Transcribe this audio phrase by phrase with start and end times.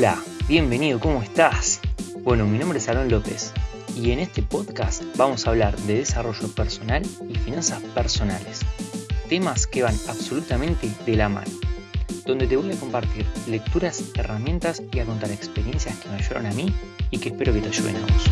[0.00, 0.18] Hola,
[0.48, 1.78] bienvenido, ¿cómo estás?
[2.22, 3.52] Bueno, mi nombre es Aaron López
[3.94, 8.60] y en este podcast vamos a hablar de desarrollo personal y finanzas personales,
[9.28, 11.50] temas que van absolutamente de la mano,
[12.24, 16.52] donde te voy a compartir lecturas, herramientas y a contar experiencias que me ayudaron a
[16.52, 16.72] mí
[17.10, 18.30] y que espero que te ayuden a vos.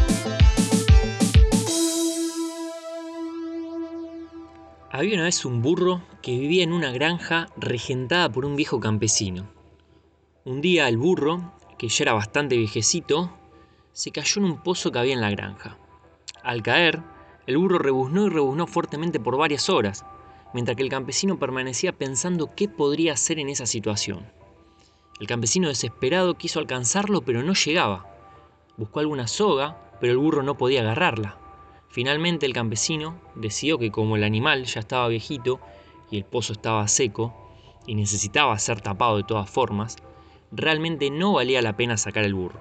[4.91, 9.58] Había una vez un burro que vivía en una granja regentada por un viejo campesino.
[10.49, 13.31] Un día el burro, que ya era bastante viejecito,
[13.93, 15.77] se cayó en un pozo que había en la granja.
[16.43, 17.03] Al caer,
[17.47, 20.07] el burro rebuznó y rebuznó fuertemente por varias horas,
[20.55, 24.33] mientras que el campesino permanecía pensando qué podría hacer en esa situación.
[25.21, 28.07] El campesino desesperado quiso alcanzarlo, pero no llegaba.
[28.79, 31.37] Buscó alguna soga, pero el burro no podía agarrarla.
[31.91, 35.61] Finalmente el campesino decidió que como el animal ya estaba viejito
[36.11, 37.35] y el pozo estaba seco
[37.87, 39.99] y necesitaba ser tapado de todas formas,
[40.51, 42.61] realmente no valía la pena sacar el burro.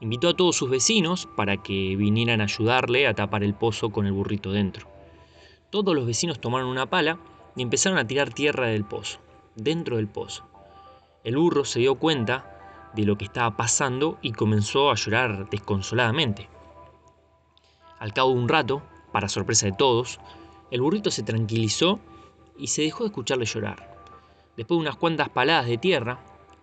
[0.00, 4.06] Invitó a todos sus vecinos para que vinieran a ayudarle a tapar el pozo con
[4.06, 4.88] el burrito dentro.
[5.70, 7.18] Todos los vecinos tomaron una pala
[7.56, 9.18] y empezaron a tirar tierra del pozo,
[9.54, 10.44] dentro del pozo.
[11.24, 16.48] El burro se dio cuenta de lo que estaba pasando y comenzó a llorar desconsoladamente.
[17.98, 20.20] Al cabo de un rato, para sorpresa de todos,
[20.70, 21.98] el burrito se tranquilizó
[22.58, 23.96] y se dejó de escucharle llorar.
[24.56, 26.20] Después de unas cuantas paladas de tierra,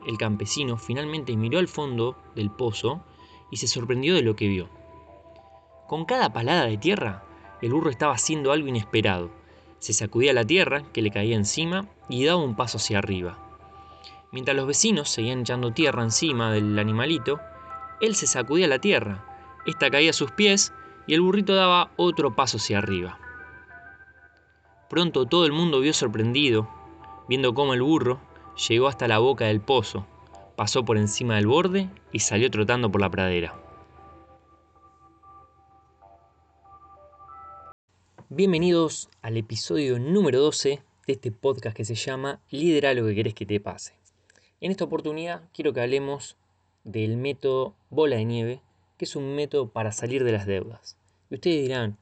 [0.08, 3.04] el campesino finalmente miró al fondo del pozo
[3.52, 4.70] y se sorprendió de lo que vio.
[5.88, 7.24] Con cada palada de tierra,
[7.62, 9.30] el burro estaba haciendo algo inesperado.
[9.80, 13.38] Se sacudía la tierra que le caía encima y daba un paso hacia arriba.
[14.32, 17.40] Mientras los vecinos seguían echando tierra encima del animalito,
[18.02, 19.24] él se sacudía la tierra.
[19.66, 20.74] Esta caía a sus pies
[21.06, 23.20] y el burrito daba otro paso hacia arriba.
[24.90, 26.68] Pronto todo el mundo vio sorprendido,
[27.28, 28.20] viendo cómo el burro
[28.56, 30.06] llegó hasta la boca del pozo,
[30.56, 33.60] pasó por encima del borde y salió trotando por la pradera.
[38.30, 43.34] Bienvenidos al episodio número 12 de este podcast que se llama Lidera lo que querés
[43.34, 43.94] que te pase.
[44.62, 46.38] En esta oportunidad quiero que hablemos
[46.84, 48.62] del método bola de nieve,
[48.98, 50.98] que es un método para salir de las deudas.
[51.30, 51.98] Y ustedes dirán,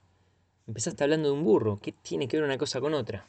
[0.67, 3.25] empezaste hablando de un burro, ¿qué tiene que ver una cosa con otra?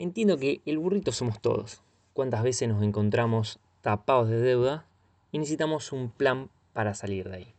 [0.00, 1.82] Entiendo que el burrito somos todos.
[2.12, 4.86] ¿Cuántas veces nos encontramos tapados de deuda
[5.32, 7.54] y necesitamos un plan para salir de ahí?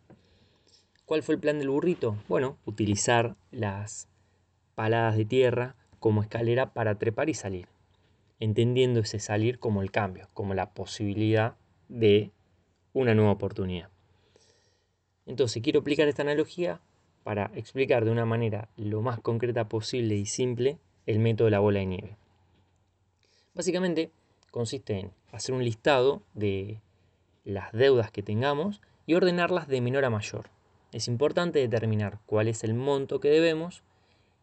[1.05, 2.15] ¿Cuál fue el plan del burrito?
[2.29, 4.07] Bueno, utilizar las
[4.73, 7.67] paladas de tierra como escalera para trepar y salir,
[8.39, 11.57] entendiendo ese salir como el cambio, como la posibilidad
[11.89, 12.31] de
[12.93, 13.89] una nueva oportunidad.
[15.25, 16.79] Entonces, quiero aplicar esta analogía
[17.25, 21.59] para explicar de una manera lo más concreta posible y simple el método de la
[21.59, 22.18] bola de nieve.
[23.59, 24.09] Básicamente
[24.51, 26.79] consiste en hacer un listado de
[27.43, 30.49] las deudas que tengamos y ordenarlas de menor a mayor.
[30.93, 33.83] Es importante determinar cuál es el monto que debemos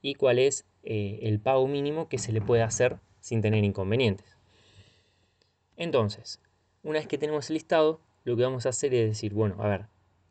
[0.02, 4.36] y cuál es eh, el pago mínimo que se le puede hacer sin tener inconvenientes.
[5.78, 6.42] Entonces,
[6.82, 9.66] una vez que tenemos el listado, lo que vamos a hacer es decir, bueno, a
[9.66, 9.86] ver,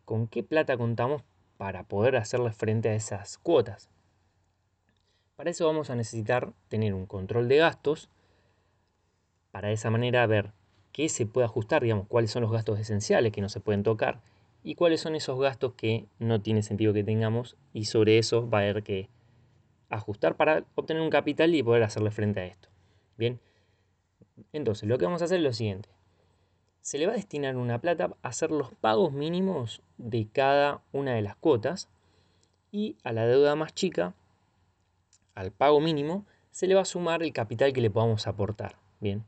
[0.06, 1.24] ¿con qué plata contamos
[1.58, 3.90] para poder hacerle frente a esas cuotas?
[5.38, 8.12] Para eso vamos a necesitar tener un control de gastos
[9.56, 10.52] para de esa manera ver
[10.92, 14.20] qué se puede ajustar, digamos, cuáles son los gastos esenciales que no se pueden tocar
[14.66, 18.58] y cuáles son esos gastos que no tiene sentido que tengamos y sobre eso va
[18.58, 19.08] a haber que
[19.88, 22.68] ajustar para obtener un capital y poder hacerle frente a esto.
[23.16, 23.40] Bien,
[24.52, 25.88] entonces lo que vamos a hacer es lo siguiente.
[26.82, 31.14] Se le va a destinar una plata a hacer los pagos mínimos de cada una
[31.14, 31.88] de las cuotas
[32.74, 34.16] y a la deuda más chica,
[35.34, 38.76] al pago mínimo, se le va a sumar el capital que le podamos aportar.
[39.00, 39.24] Bien,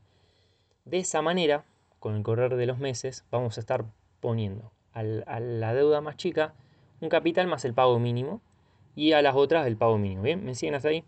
[0.88, 1.64] de esa manera,
[1.98, 3.84] con el correr de los meses, vamos a estar
[4.20, 5.02] poniendo a
[5.38, 6.54] la deuda más chica
[7.00, 8.40] un capital más el pago mínimo
[8.96, 10.22] y a las otras el pago mínimo.
[10.22, 10.44] ¿Bien?
[10.44, 11.04] ¿Me siguen hasta ahí?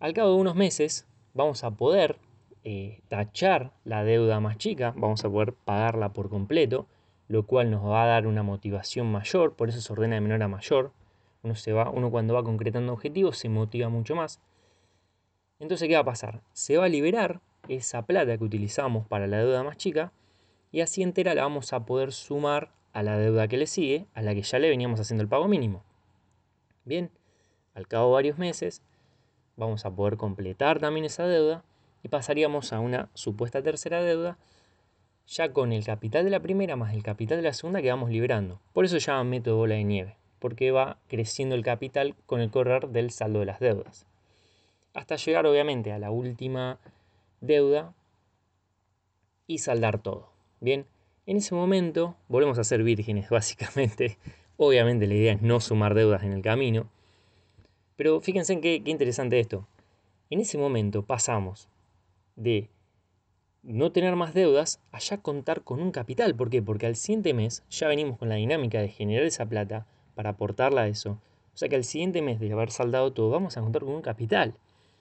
[0.00, 2.18] Al cabo de unos meses vamos a poder
[2.64, 6.86] eh, tachar la deuda más chica, vamos a poder pagarla por completo,
[7.28, 10.42] lo cual nos va a dar una motivación mayor, por eso se ordena de menor
[10.42, 10.92] a mayor.
[11.42, 14.40] Uno, se va, uno cuando va concretando objetivos se motiva mucho más.
[15.58, 16.42] Entonces, ¿qué va a pasar?
[16.52, 20.12] Se va a liberar esa plata que utilizamos para la deuda más chica
[20.72, 24.22] y así entera la vamos a poder sumar a la deuda que le sigue, a
[24.22, 25.84] la que ya le veníamos haciendo el pago mínimo.
[26.84, 27.10] Bien,
[27.74, 28.82] al cabo de varios meses
[29.56, 31.64] vamos a poder completar también esa deuda
[32.02, 34.38] y pasaríamos a una supuesta tercera deuda
[35.26, 38.10] ya con el capital de la primera más el capital de la segunda que vamos
[38.10, 38.60] liberando.
[38.72, 42.50] Por eso se llama método bola de nieve, porque va creciendo el capital con el
[42.50, 44.06] correr del saldo de las deudas.
[44.92, 46.80] Hasta llegar obviamente a la última
[47.40, 47.94] deuda
[49.46, 50.30] y saldar todo.
[50.60, 50.86] Bien,
[51.26, 54.18] en ese momento volvemos a ser vírgenes, básicamente.
[54.56, 56.90] Obviamente la idea es no sumar deudas en el camino.
[57.96, 59.66] Pero fíjense en qué, qué interesante esto.
[60.28, 61.68] En ese momento pasamos
[62.36, 62.70] de
[63.62, 66.34] no tener más deudas a ya contar con un capital.
[66.34, 66.62] ¿Por qué?
[66.62, 70.82] Porque al siguiente mes ya venimos con la dinámica de generar esa plata para aportarla
[70.82, 71.18] a eso.
[71.54, 74.02] O sea que al siguiente mes de haber saldado todo vamos a contar con un
[74.02, 74.54] capital.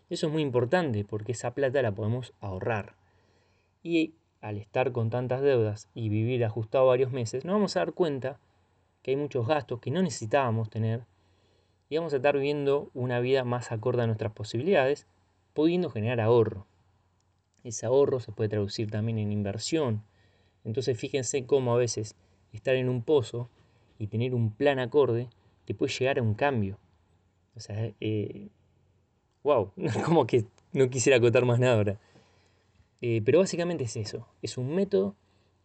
[0.09, 2.95] Eso es muy importante porque esa plata la podemos ahorrar.
[3.83, 7.93] Y al estar con tantas deudas y vivir ajustado varios meses, nos vamos a dar
[7.93, 8.39] cuenta
[9.01, 11.05] que hay muchos gastos que no necesitábamos tener
[11.89, 15.07] y vamos a estar viviendo una vida más acorde a nuestras posibilidades,
[15.53, 16.67] pudiendo generar ahorro.
[17.63, 20.03] Ese ahorro se puede traducir también en inversión.
[20.63, 22.15] Entonces fíjense cómo a veces
[22.53, 23.49] estar en un pozo
[23.97, 25.29] y tener un plan acorde
[25.65, 26.77] te puede llegar a un cambio.
[27.55, 28.49] O sea, eh,
[29.43, 29.71] wow,
[30.05, 31.99] como que no quisiera contar más nada ahora.
[33.01, 35.15] Eh, pero básicamente es eso, es un método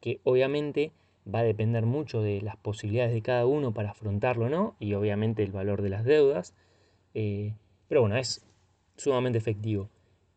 [0.00, 0.93] que obviamente
[1.32, 4.94] va a depender mucho de las posibilidades de cada uno para afrontarlo o no, y
[4.94, 6.55] obviamente el valor de las deudas.
[7.15, 7.55] Eh,
[7.88, 8.47] pero bueno, es
[8.97, 9.88] sumamente efectivo.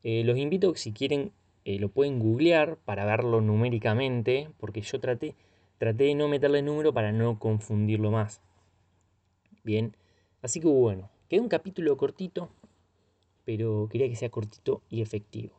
[0.04, 1.32] los invito si quieren
[1.68, 5.36] eh, lo pueden googlear para verlo numéricamente, porque yo traté,
[5.78, 8.40] traté de no meterle número para no confundirlo más.
[9.66, 9.94] Bien,
[10.42, 12.50] así que bueno, quedó un capítulo cortito,
[13.48, 15.54] pero quería que sea cortito y efectivo.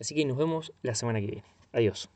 [0.00, 1.48] Así que nos vemos la semana que viene.
[1.70, 2.08] Adiós.